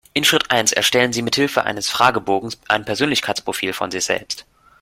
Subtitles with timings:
[0.15, 4.47] In Schritt eins erstellen Sie mithilfe eines Fragebogens ein Persönlichkeitsprofil von sich selbst.